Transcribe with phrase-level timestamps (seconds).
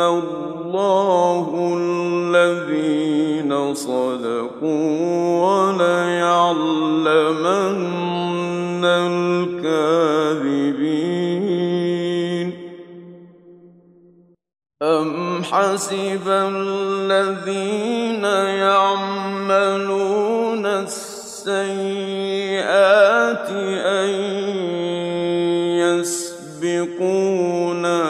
[0.01, 4.91] الله الذين صدقوا
[5.47, 5.95] وليعلمن
[8.85, 10.09] الكاذبين.
[14.83, 16.29] أم حسب
[17.13, 18.25] الذين
[18.65, 19.99] يعملون
[20.67, 21.89] السيئات
[23.49, 24.09] أن
[26.61, 28.03] يسبقونا.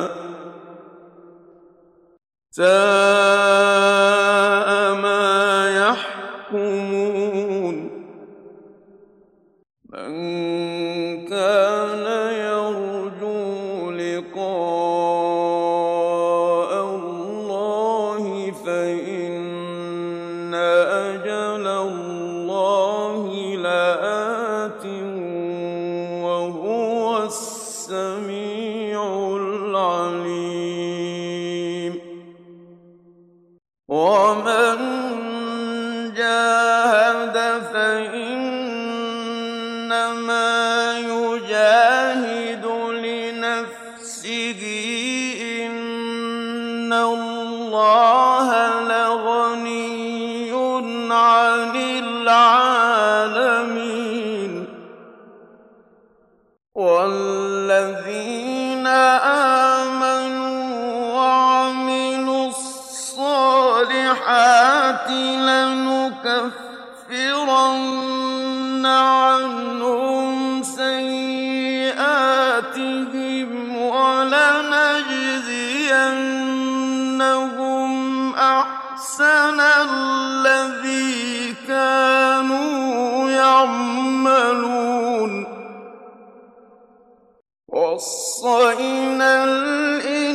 [88.38, 90.34] وصينا الإنسان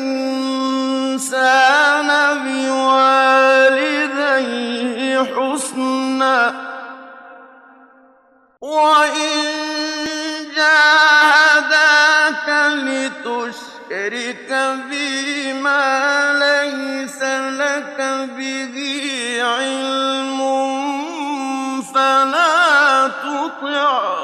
[2.44, 4.04] بوالديه
[5.24, 6.40] حسنا
[8.62, 9.44] وإن
[10.56, 14.50] جاهداك لتشرك
[14.90, 17.22] بي ما ليس
[17.60, 17.98] لك
[18.38, 18.76] به
[19.44, 20.40] علم
[21.94, 24.24] فلا تطعهما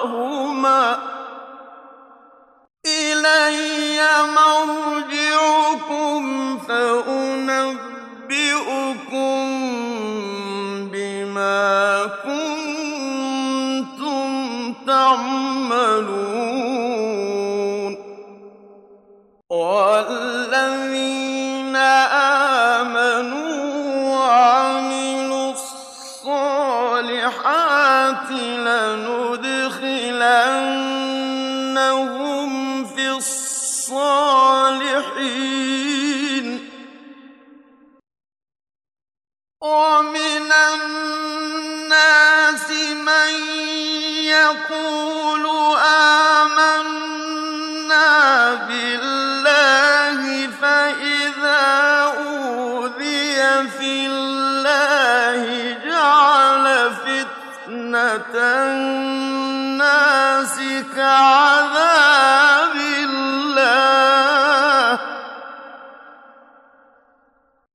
[59.80, 60.56] الناس
[60.96, 62.76] كعذاب
[63.10, 63.80] الله.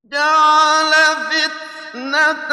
[0.04, 0.92] جعل
[1.30, 2.52] فتنة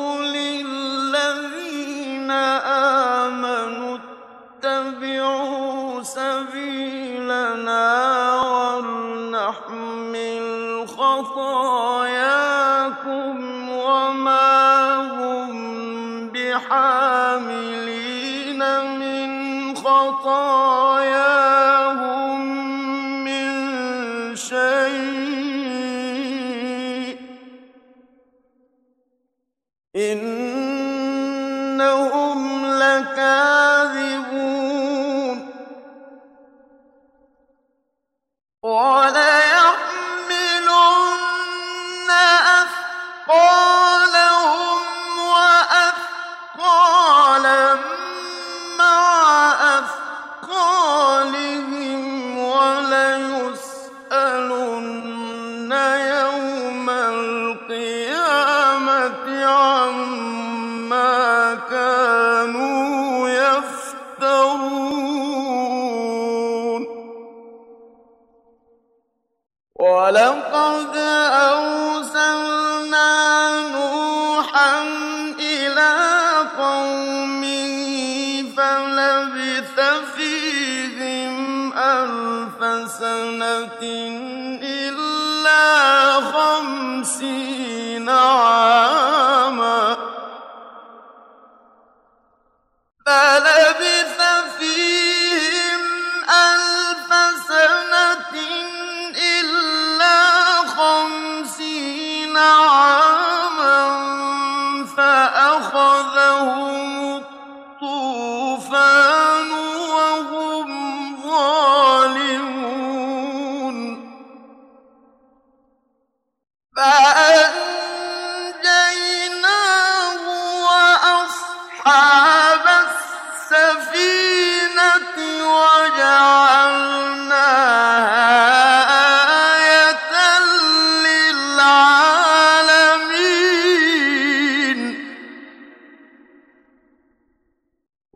[59.09, 60.40] عما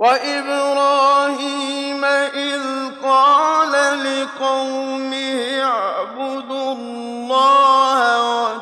[0.06, 2.62] وإبراهيم إذ
[3.04, 3.72] قال
[4.04, 8.60] لقومه اعبدوا الله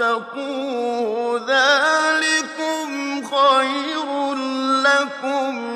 [0.00, 2.88] واتقوه ذلكم
[3.24, 4.34] خير
[4.84, 5.73] لكم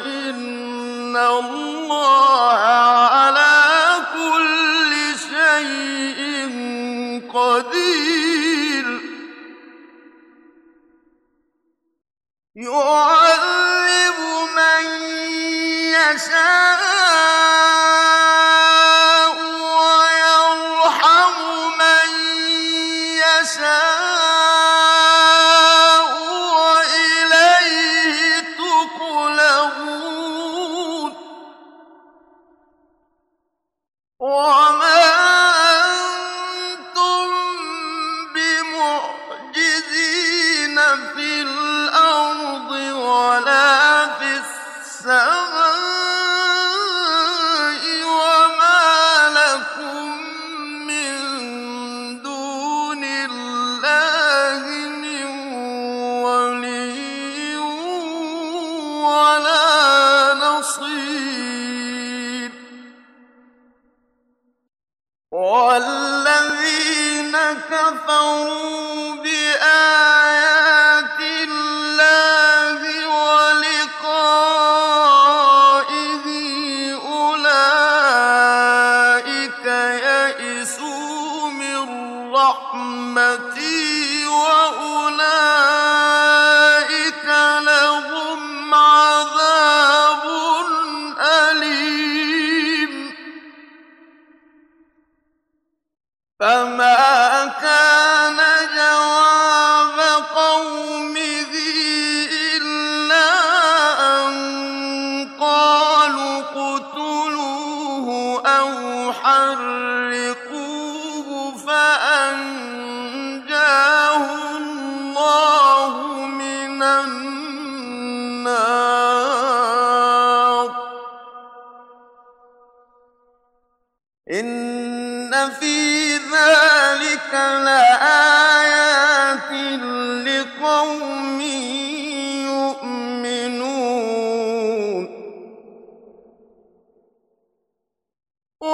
[0.06, 1.65] إن الله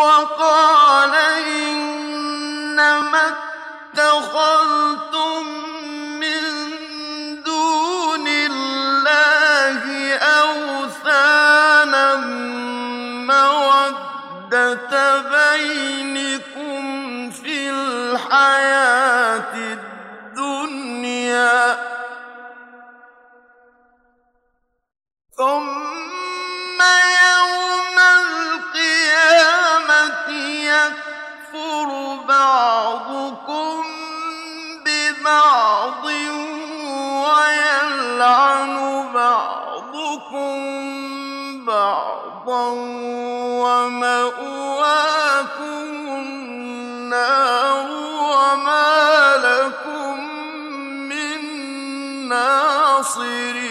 [0.02, 0.61] وقال
[43.62, 44.42] ومأواكم
[48.32, 50.16] وما لكم
[51.08, 51.40] من
[52.28, 53.61] ناصرين.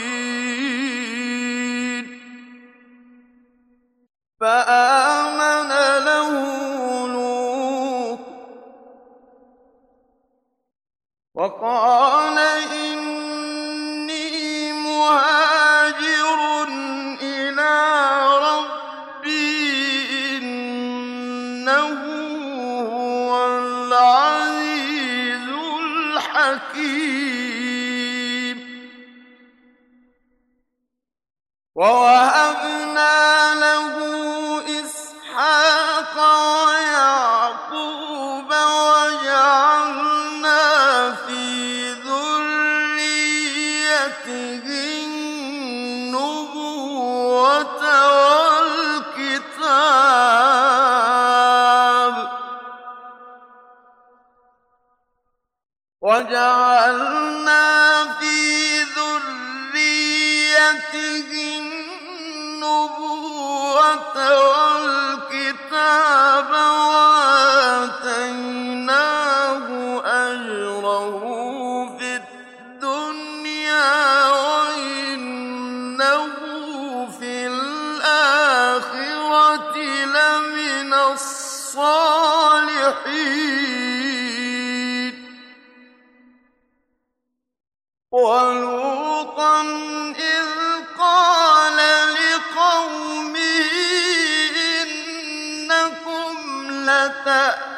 [97.08, 97.71] تأتي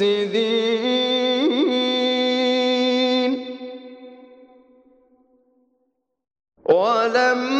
[0.00, 0.92] المفسدين.
[6.64, 7.51] ولما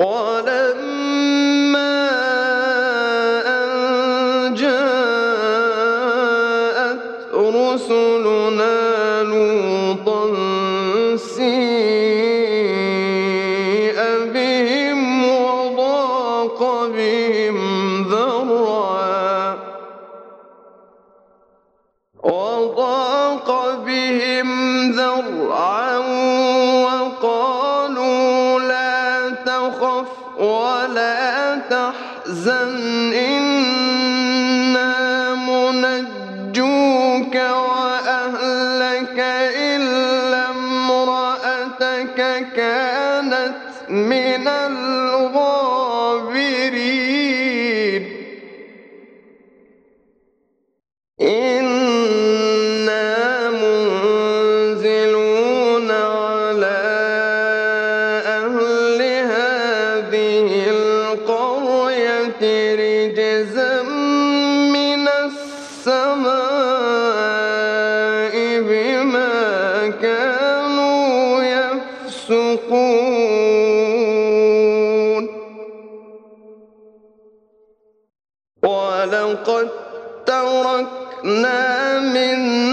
[0.00, 0.29] One.
[72.30, 73.40] يفسقون.
[78.62, 79.68] ولقد
[80.26, 82.69] تركنا منها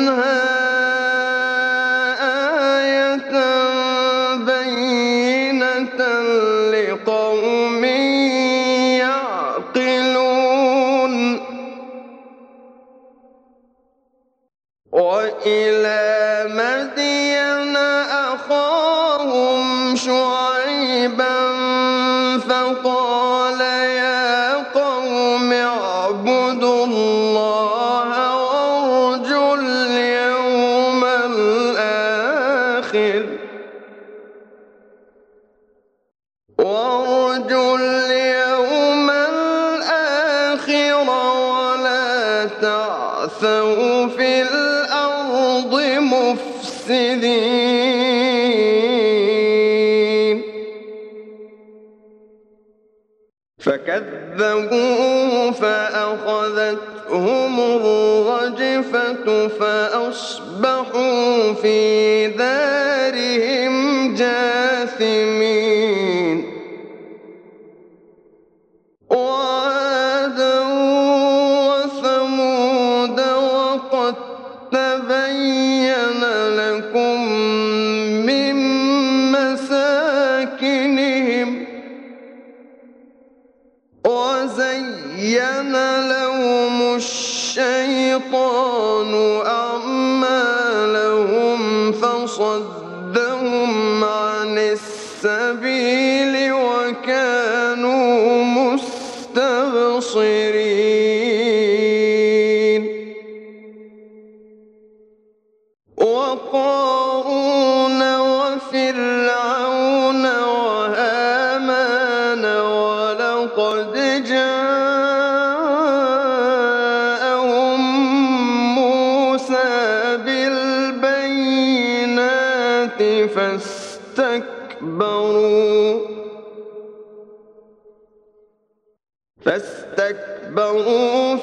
[65.01, 66.26] من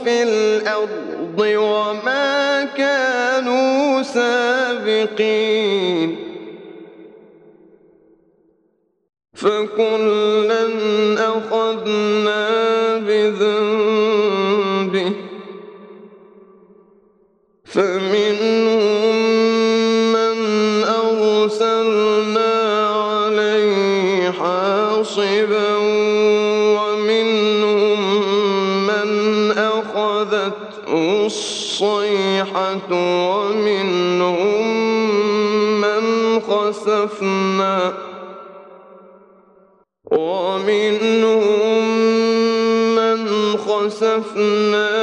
[0.04, 6.16] في الأرض وما كانوا سابقين.
[9.34, 10.66] فكلا
[11.18, 12.48] أخذنا
[12.98, 13.93] بذنب
[37.04, 37.92] مثنى
[40.12, 41.84] ومنهم
[42.96, 44.93] من خسفنا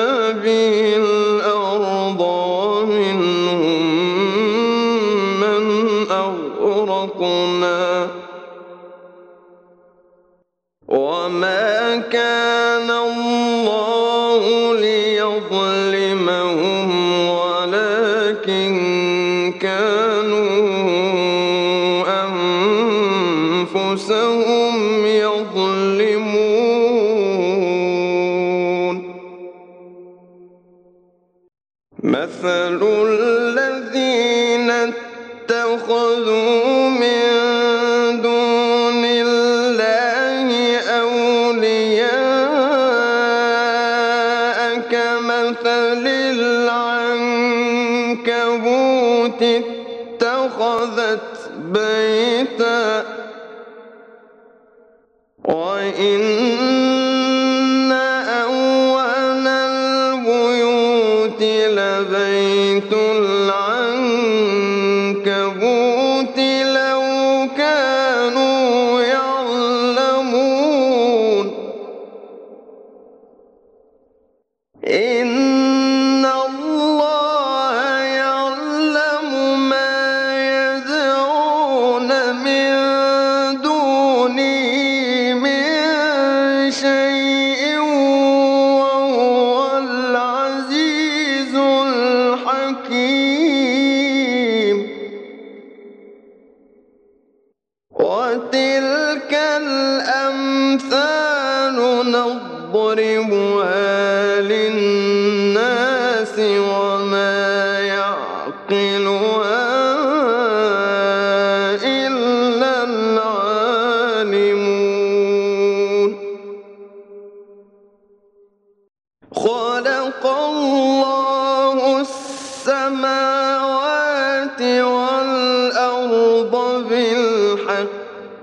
[32.44, 34.70] مثل الذين
[35.50, 37.22] اتخذوا من
[38.22, 42.11] دون الله أولياء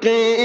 [0.04, 0.38] الحق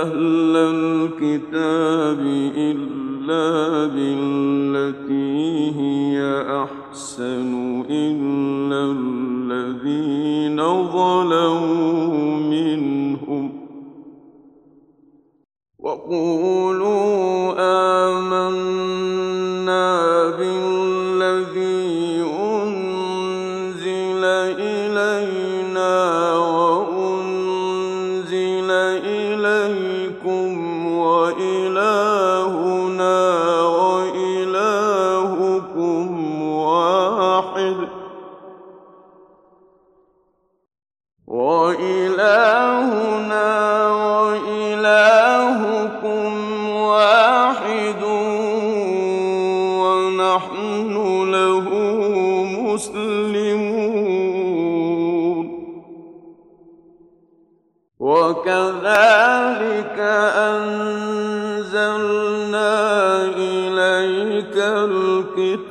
[0.03, 2.21] أهل الكتاب
[2.57, 10.98] إلا بالتي هي أحسن إلا الذين ظلموا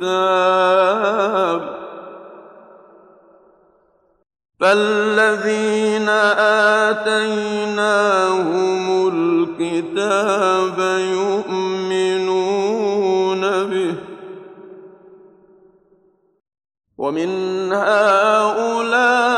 [0.02, 1.78] الكتاب
[4.60, 6.08] فالذين
[6.88, 8.08] آتيناهم
[9.08, 10.78] الكتاب
[11.12, 12.60] يؤمنون
[13.64, 13.94] به
[16.98, 19.37] ومن هؤلاء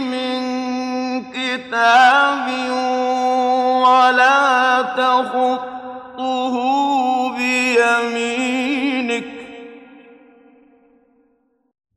[0.00, 0.40] من
[1.32, 2.46] كتاب
[3.82, 6.54] ولا تخطه
[7.36, 9.24] بيمينك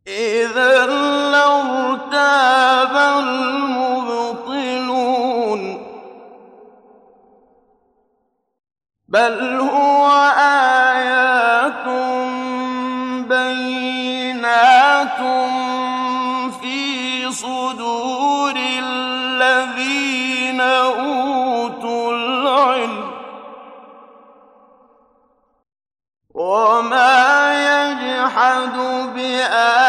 [0.07, 0.85] إذا
[1.31, 4.81] لارتاب المبطلون
[9.07, 9.70] بل هو
[26.41, 28.75] وما يجحد
[29.15, 29.80] بآياتنا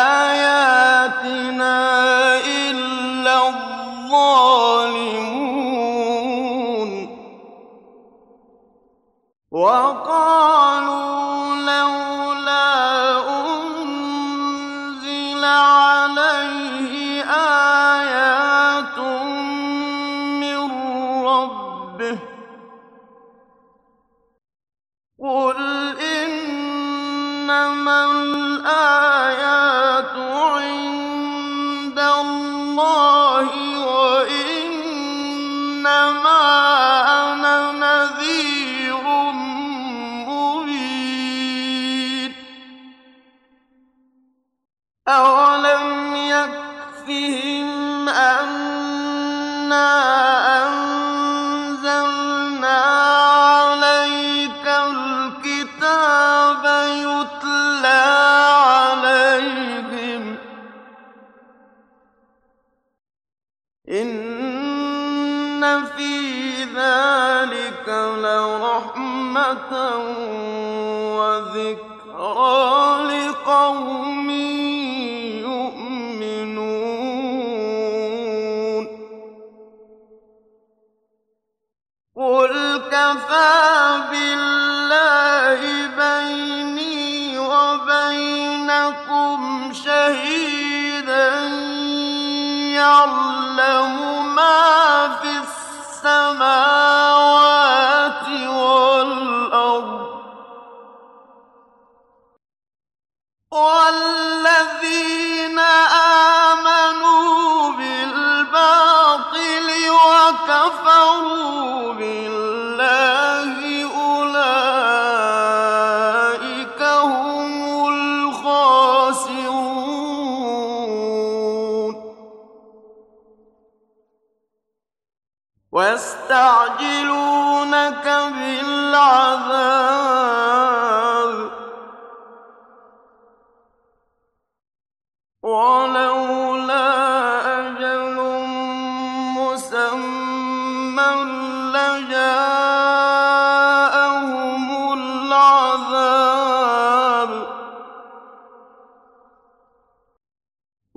[72.23, 74.62] ذكرى لقومي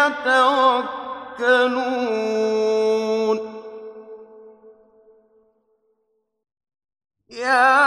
[0.07, 2.05] يتوكلون.
[7.31, 7.84] يا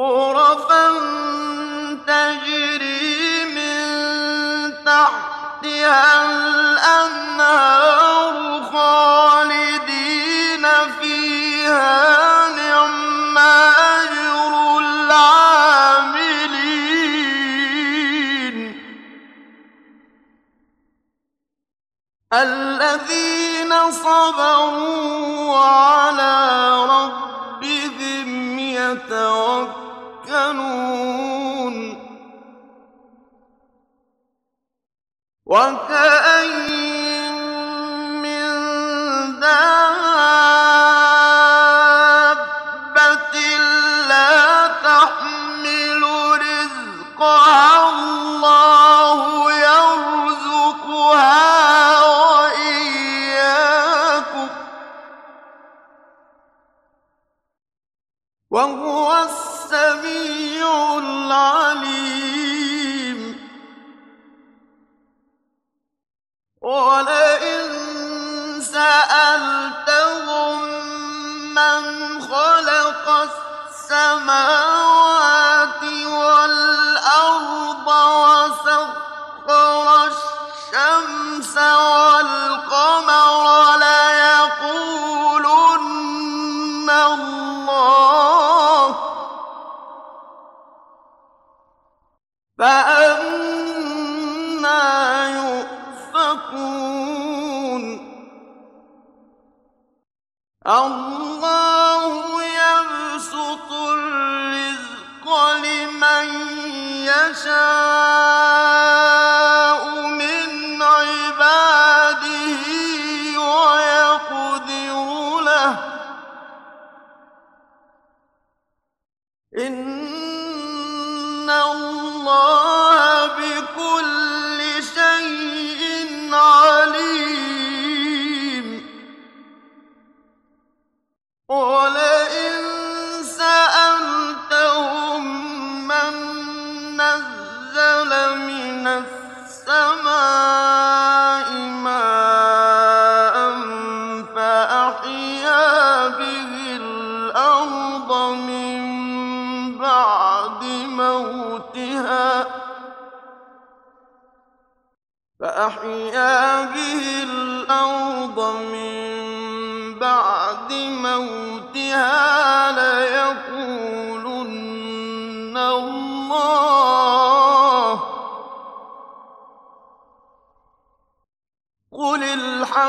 [0.00, 0.88] غرفا
[2.06, 3.80] تجري من
[4.84, 6.39] تحتها
[35.50, 35.89] وك
[74.30, 77.86] السماوات والأرض
[78.30, 83.44] وسخر الشمس والقمر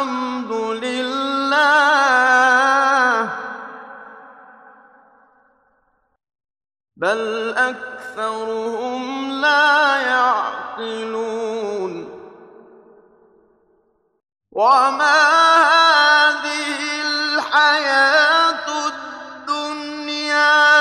[0.02, 0.52] الحمد
[0.84, 1.62] لله.
[6.98, 11.32] بل أكثرهم لا يعقلون.
[14.52, 15.22] وما
[15.62, 20.81] هذه الحياة الدنيا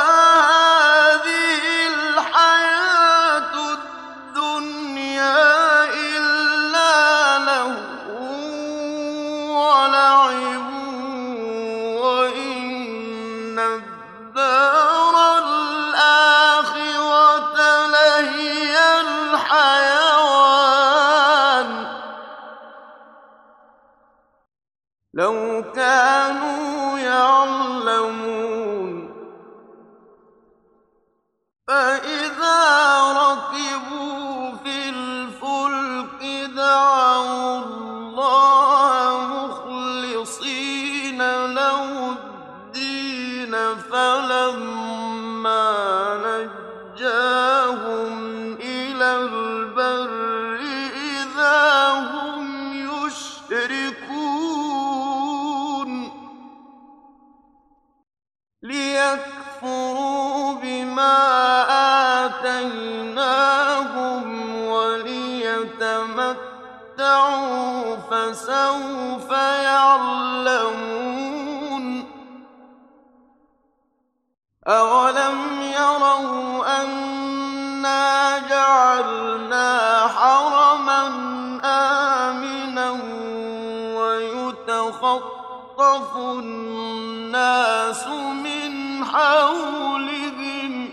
[84.51, 90.89] ويتخطف الناس من حولهم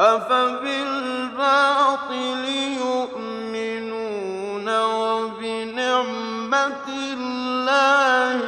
[0.00, 1.34] أفبالباطل
[2.78, 6.08] يؤمنون وبنعمة
[6.88, 8.40] الله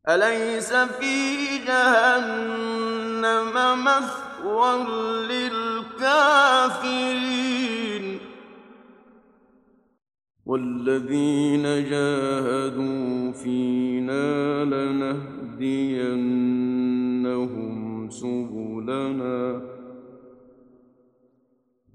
[0.08, 4.84] أليس في جهنم مثوى
[5.28, 6.36] للكافرين؟
[10.46, 15.66] والذين جاهدوا فينا لنهدينهم
[18.10, 19.75] سبلنا.